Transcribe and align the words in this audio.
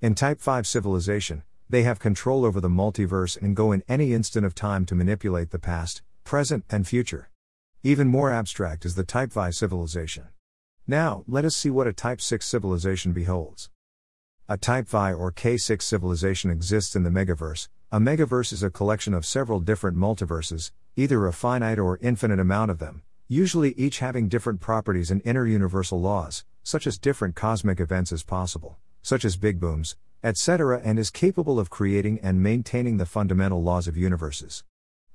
In 0.00 0.14
Type 0.14 0.38
5 0.38 0.64
civilization, 0.64 1.42
they 1.68 1.82
have 1.82 1.98
control 1.98 2.44
over 2.44 2.60
the 2.60 2.68
multiverse 2.68 3.36
and 3.36 3.56
go 3.56 3.72
in 3.72 3.82
any 3.88 4.12
instant 4.12 4.46
of 4.46 4.54
time 4.54 4.86
to 4.86 4.94
manipulate 4.94 5.50
the 5.50 5.58
past, 5.58 6.02
present, 6.22 6.64
and 6.70 6.86
future. 6.86 7.30
Even 7.82 8.06
more 8.06 8.30
abstract 8.30 8.84
is 8.84 8.94
the 8.94 9.02
Type 9.02 9.32
5 9.32 9.56
civilization. 9.56 10.28
Now, 10.86 11.24
let 11.26 11.44
us 11.44 11.56
see 11.56 11.68
what 11.68 11.88
a 11.88 11.92
Type 11.92 12.20
6 12.20 12.46
civilization 12.46 13.12
beholds. 13.12 13.70
A 14.48 14.56
Type 14.56 14.86
V 14.86 15.12
or 15.14 15.32
K6 15.32 15.82
civilization 15.82 16.48
exists 16.48 16.94
in 16.94 17.02
the 17.02 17.10
megaverse. 17.10 17.66
A 17.90 17.98
megaverse 17.98 18.52
is 18.52 18.62
a 18.62 18.70
collection 18.70 19.14
of 19.14 19.26
several 19.26 19.58
different 19.58 19.96
multiverses, 19.96 20.70
either 20.94 21.26
a 21.26 21.32
finite 21.32 21.80
or 21.80 21.98
infinite 22.00 22.38
amount 22.38 22.70
of 22.70 22.78
them, 22.78 23.02
usually 23.26 23.72
each 23.72 23.98
having 23.98 24.28
different 24.28 24.60
properties 24.60 25.10
and 25.10 25.24
interuniversal 25.24 26.00
laws, 26.00 26.44
such 26.62 26.86
as 26.86 26.98
different 26.98 27.34
cosmic 27.34 27.80
events 27.80 28.12
as 28.12 28.22
possible, 28.22 28.78
such 29.08 29.24
as 29.24 29.38
big 29.38 29.58
booms, 29.58 29.96
etc., 30.22 30.82
and 30.84 30.98
is 30.98 31.08
capable 31.08 31.58
of 31.58 31.70
creating 31.70 32.20
and 32.22 32.42
maintaining 32.42 32.98
the 32.98 33.06
fundamental 33.06 33.62
laws 33.62 33.88
of 33.88 33.96
universes. 33.96 34.64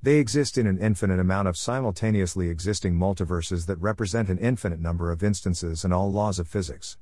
They 0.02 0.16
exist 0.16 0.58
in 0.58 0.66
an 0.66 0.80
infinite 0.80 1.20
amount 1.20 1.48
of 1.48 1.56
simultaneously 1.56 2.50
existing 2.50 2.96
multiverses 2.96 3.68
that 3.68 3.80
represent 3.80 4.30
an 4.30 4.40
infinite 4.40 4.80
number 4.80 5.12
of 5.12 5.22
instances 5.22 5.84
and 5.84 5.94
all 5.94 6.12
laws 6.12 6.40
of 6.40 6.48
physics. 6.48 6.98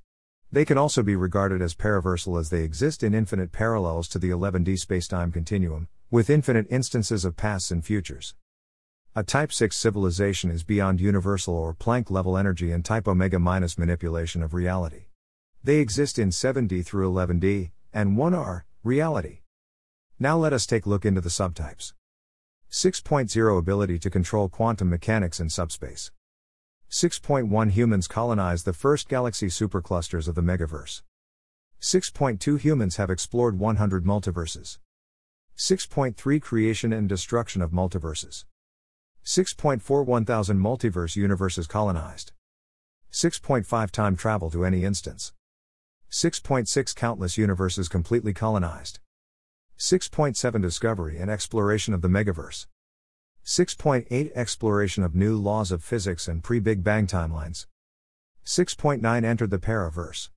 They 0.52 0.66
can 0.66 0.78
also 0.78 1.02
be 1.02 1.16
regarded 1.16 1.62
as 1.62 1.74
paraversal 1.74 2.38
as 2.38 2.50
they 2.50 2.64
exist 2.64 3.04
in 3.04 3.14
infinite 3.14 3.54
parallels 3.54 4.10
to 4.10 4.20
the 4.20 4.32
11D 4.32 4.74
spacetime 4.86 5.32
continuum, 5.32 5.88
with 6.10 6.30
infinite 6.30 6.68
instances 6.70 7.24
of 7.24 7.38
pasts 7.38 7.72
and 7.72 7.86
futures. 7.86 8.36
A 9.16 9.24
Type 9.24 9.54
6 9.54 9.78
civilization 9.78 10.52
is 10.52 10.66
beyond 10.66 11.00
universal 11.00 11.56
or 11.56 11.74
Planck 11.74 12.12
level 12.12 12.38
energy 12.38 12.74
and 12.74 12.84
type 12.84 13.08
omega 13.08 13.40
minus 13.40 13.78
manipulation 13.78 14.44
of 14.44 14.54
reality. 14.54 15.06
They 15.64 15.78
exist 15.78 16.18
in 16.18 16.30
7D 16.30 16.84
through 16.84 17.12
11D, 17.12 17.70
and 17.94 18.18
1R, 18.18 18.64
reality. 18.84 19.42
Now 20.18 20.36
let 20.36 20.54
us 20.54 20.66
take 20.66 20.88
a 20.88 20.90
look 20.90 21.06
into 21.06 21.22
the 21.22 21.30
subtypes. 21.30 21.94
6.0 22.72 23.60
Ability 23.60 24.00
to 24.00 24.10
control 24.10 24.50
quantum 24.50 24.90
mechanics 24.90 25.40
in 25.40 25.50
subspace. 25.50 26.12
6.1 26.90 27.72
Humans 27.72 28.08
colonize 28.08 28.64
the 28.64 28.74
first 28.74 29.08
galaxy 29.08 29.48
superclusters 29.48 30.28
of 30.28 30.34
the 30.34 30.42
megaverse. 30.42 31.04
6.2 31.80 32.60
Humans 32.60 32.96
have 32.96 33.12
explored 33.12 33.60
100 33.60 34.04
multiverses. 34.04 34.80
6.3 35.58 36.42
Creation 36.42 36.92
and 36.92 37.08
destruction 37.08 37.62
of 37.62 37.70
multiverses. 37.70 38.46
6.4 39.24 40.06
1000 40.06 40.58
multiverse 40.58 41.16
universes 41.16 41.68
colonized. 41.68 42.32
6.5 43.12 43.92
Time 43.92 44.16
travel 44.16 44.50
to 44.50 44.66
any 44.66 44.84
instance. 44.84 45.34
6.6 46.12 46.94
Countless 46.94 47.38
universes 47.38 47.88
completely 47.88 48.34
colonized. 48.34 49.00
6.7 49.80 50.62
Discovery 50.62 51.18
and 51.18 51.32
exploration 51.32 51.94
of 51.94 52.02
the 52.02 52.10
megaverse. 52.10 52.66
6.8 53.46 54.32
Exploration 54.36 55.06
of 55.06 55.16
new 55.16 55.38
laws 55.38 55.72
of 55.72 55.82
physics 55.82 56.28
and 56.28 56.44
pre 56.44 56.60
Big 56.60 56.84
Bang 56.84 57.08
timelines. 57.08 57.66
6.9 58.46 59.24
Entered 59.24 59.52
the 59.52 59.58
Paraverse. 59.58 60.30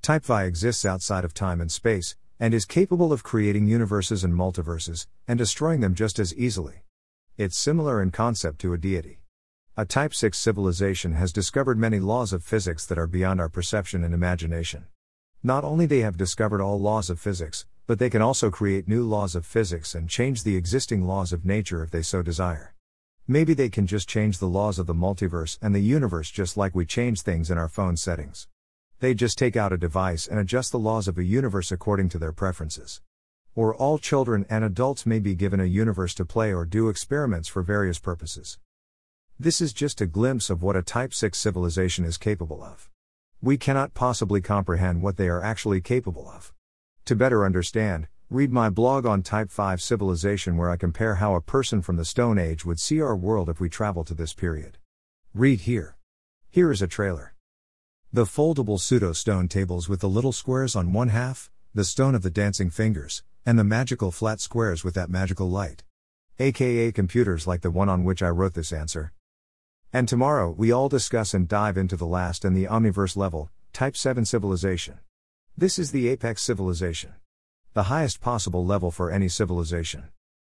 Type 0.00 0.24
V 0.24 0.46
exists 0.46 0.86
outside 0.86 1.26
of 1.26 1.34
time 1.34 1.60
and 1.60 1.70
space, 1.70 2.16
and 2.40 2.54
is 2.54 2.64
capable 2.64 3.12
of 3.12 3.22
creating 3.22 3.66
universes 3.66 4.24
and 4.24 4.32
multiverses, 4.32 5.06
and 5.28 5.38
destroying 5.38 5.80
them 5.80 5.94
just 5.94 6.18
as 6.18 6.34
easily. 6.34 6.82
It's 7.36 7.58
similar 7.58 8.00
in 8.00 8.10
concept 8.10 8.58
to 8.60 8.72
a 8.72 8.78
deity. 8.78 9.20
A 9.76 9.84
Type 9.84 10.14
6 10.14 10.38
civilization 10.38 11.12
has 11.12 11.30
discovered 11.30 11.78
many 11.78 12.00
laws 12.00 12.32
of 12.32 12.42
physics 12.42 12.86
that 12.86 12.96
are 12.96 13.06
beyond 13.06 13.38
our 13.38 13.50
perception 13.50 14.02
and 14.02 14.14
imagination. 14.14 14.86
Not 15.46 15.62
only 15.62 15.84
they 15.84 15.98
have 15.98 16.16
discovered 16.16 16.62
all 16.62 16.80
laws 16.80 17.10
of 17.10 17.20
physics, 17.20 17.66
but 17.86 17.98
they 17.98 18.08
can 18.08 18.22
also 18.22 18.50
create 18.50 18.88
new 18.88 19.04
laws 19.04 19.34
of 19.34 19.44
physics 19.44 19.94
and 19.94 20.08
change 20.08 20.42
the 20.42 20.56
existing 20.56 21.06
laws 21.06 21.34
of 21.34 21.44
nature 21.44 21.82
if 21.82 21.90
they 21.90 22.00
so 22.00 22.22
desire. 22.22 22.74
Maybe 23.28 23.52
they 23.52 23.68
can 23.68 23.86
just 23.86 24.08
change 24.08 24.38
the 24.38 24.48
laws 24.48 24.78
of 24.78 24.86
the 24.86 24.94
multiverse 24.94 25.58
and 25.60 25.74
the 25.74 25.80
universe 25.80 26.30
just 26.30 26.56
like 26.56 26.74
we 26.74 26.86
change 26.86 27.20
things 27.20 27.50
in 27.50 27.58
our 27.58 27.68
phone 27.68 27.98
settings. 27.98 28.48
They 29.00 29.12
just 29.12 29.36
take 29.36 29.54
out 29.54 29.70
a 29.70 29.76
device 29.76 30.26
and 30.26 30.40
adjust 30.40 30.72
the 30.72 30.78
laws 30.78 31.08
of 31.08 31.18
a 31.18 31.24
universe 31.24 31.70
according 31.70 32.08
to 32.08 32.18
their 32.18 32.32
preferences. 32.32 33.02
Or 33.54 33.74
all 33.74 33.98
children 33.98 34.46
and 34.48 34.64
adults 34.64 35.04
may 35.04 35.18
be 35.18 35.34
given 35.34 35.60
a 35.60 35.64
universe 35.64 36.14
to 36.14 36.24
play 36.24 36.54
or 36.54 36.64
do 36.64 36.88
experiments 36.88 37.48
for 37.48 37.62
various 37.62 37.98
purposes. 37.98 38.58
This 39.38 39.60
is 39.60 39.74
just 39.74 40.00
a 40.00 40.06
glimpse 40.06 40.48
of 40.48 40.62
what 40.62 40.74
a 40.74 40.80
Type 40.80 41.12
6 41.12 41.36
civilization 41.36 42.06
is 42.06 42.16
capable 42.16 42.64
of. 42.64 42.88
We 43.44 43.58
cannot 43.58 43.92
possibly 43.92 44.40
comprehend 44.40 45.02
what 45.02 45.18
they 45.18 45.28
are 45.28 45.44
actually 45.44 45.82
capable 45.82 46.26
of. 46.30 46.54
To 47.04 47.14
better 47.14 47.44
understand, 47.44 48.08
read 48.30 48.50
my 48.50 48.70
blog 48.70 49.04
on 49.04 49.22
Type 49.22 49.50
5 49.50 49.82
civilization 49.82 50.56
where 50.56 50.70
I 50.70 50.78
compare 50.78 51.16
how 51.16 51.34
a 51.34 51.42
person 51.42 51.82
from 51.82 51.96
the 51.96 52.06
Stone 52.06 52.38
Age 52.38 52.64
would 52.64 52.80
see 52.80 53.02
our 53.02 53.14
world 53.14 53.50
if 53.50 53.60
we 53.60 53.68
travel 53.68 54.02
to 54.04 54.14
this 54.14 54.32
period. 54.32 54.78
Read 55.34 55.60
here. 55.60 55.98
Here 56.48 56.72
is 56.72 56.80
a 56.80 56.86
trailer. 56.86 57.34
The 58.10 58.24
foldable 58.24 58.80
pseudo 58.80 59.12
stone 59.12 59.48
tables 59.48 59.90
with 59.90 60.00
the 60.00 60.08
little 60.08 60.32
squares 60.32 60.74
on 60.74 60.94
one 60.94 61.08
half, 61.08 61.50
the 61.74 61.84
stone 61.84 62.14
of 62.14 62.22
the 62.22 62.30
dancing 62.30 62.70
fingers, 62.70 63.24
and 63.44 63.58
the 63.58 63.62
magical 63.62 64.10
flat 64.10 64.40
squares 64.40 64.84
with 64.84 64.94
that 64.94 65.10
magical 65.10 65.50
light. 65.50 65.84
AKA 66.38 66.92
computers 66.92 67.46
like 67.46 67.60
the 67.60 67.70
one 67.70 67.90
on 67.90 68.04
which 68.04 68.22
I 68.22 68.30
wrote 68.30 68.54
this 68.54 68.72
answer. 68.72 69.12
And 69.94 70.08
tomorrow, 70.08 70.50
we 70.50 70.72
all 70.72 70.88
discuss 70.88 71.34
and 71.34 71.46
dive 71.46 71.78
into 71.78 71.96
the 71.96 72.04
last 72.04 72.44
and 72.44 72.56
the 72.56 72.64
omniverse 72.64 73.16
level, 73.16 73.52
Type 73.72 73.96
7 73.96 74.24
civilization. 74.24 74.98
This 75.56 75.78
is 75.78 75.92
the 75.92 76.08
apex 76.08 76.42
civilization. 76.42 77.14
The 77.74 77.84
highest 77.84 78.20
possible 78.20 78.66
level 78.66 78.90
for 78.90 79.12
any 79.12 79.28
civilization. 79.28 80.08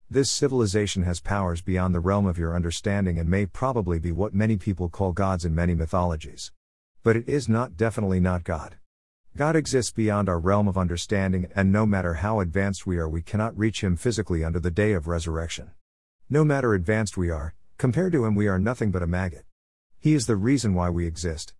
This 0.09 0.29
civilization 0.29 1.03
has 1.03 1.21
powers 1.21 1.61
beyond 1.61 1.95
the 1.95 2.01
realm 2.01 2.25
of 2.25 2.37
your 2.37 2.53
understanding 2.53 3.17
and 3.17 3.29
may 3.29 3.45
probably 3.45 3.97
be 3.97 4.11
what 4.11 4.33
many 4.33 4.57
people 4.57 4.89
call 4.89 5.13
gods 5.13 5.45
in 5.45 5.55
many 5.55 5.73
mythologies. 5.73 6.51
But 7.01 7.15
it 7.15 7.29
is 7.29 7.47
not 7.47 7.77
definitely 7.77 8.19
not 8.19 8.43
God. 8.43 8.75
God 9.37 9.55
exists 9.55 9.93
beyond 9.93 10.27
our 10.27 10.37
realm 10.37 10.67
of 10.67 10.77
understanding, 10.77 11.47
and 11.55 11.71
no 11.71 11.85
matter 11.85 12.15
how 12.15 12.41
advanced 12.41 12.85
we 12.85 12.97
are, 12.97 13.07
we 13.07 13.21
cannot 13.21 13.57
reach 13.57 13.85
Him 13.85 13.95
physically 13.95 14.43
under 14.43 14.59
the 14.59 14.69
day 14.69 14.91
of 14.91 15.07
resurrection. 15.07 15.71
No 16.29 16.43
matter 16.43 16.73
advanced 16.73 17.15
we 17.15 17.29
are, 17.29 17.53
Compared 17.79 18.11
to 18.11 18.25
him, 18.25 18.35
we 18.35 18.49
are 18.49 18.59
nothing 18.59 18.91
but 18.91 19.01
a 19.01 19.07
maggot. 19.07 19.45
He 19.99 20.13
is 20.13 20.27
the 20.27 20.35
reason 20.35 20.73
why 20.73 20.89
we 20.89 21.07
exist. 21.07 21.53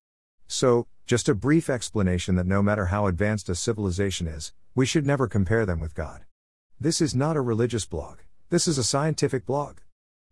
So, 0.47 0.85
just 1.05 1.29
a 1.29 1.33
brief 1.33 1.69
explanation 1.69 2.35
that 2.35 2.45
no 2.45 2.61
matter 2.61 2.87
how 2.87 3.07
advanced 3.07 3.47
a 3.47 3.55
civilization 3.55 4.27
is, 4.27 4.51
we 4.75 4.85
should 4.85 5.07
never 5.07 5.29
compare 5.29 5.65
them 5.65 5.79
with 5.79 5.95
God. 5.95 6.25
This 6.77 6.99
is 6.99 7.15
not 7.15 7.37
a 7.37 7.41
religious 7.41 7.85
blog, 7.85 8.17
this 8.49 8.67
is 8.67 8.77
a 8.77 8.83
scientific 8.83 9.45
blog. 9.45 9.77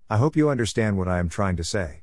I 0.10 0.18
hope 0.18 0.36
you 0.36 0.50
understand 0.50 0.98
what 0.98 1.08
I 1.08 1.20
am 1.20 1.30
trying 1.30 1.56
to 1.56 1.64
say. 1.64 2.02